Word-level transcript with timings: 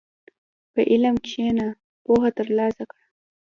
په 0.73 0.81
علم 0.91 1.15
کښېنه، 1.25 1.67
پوهه 2.05 2.29
ترلاسه 2.37 2.83
کړه. 2.91 3.03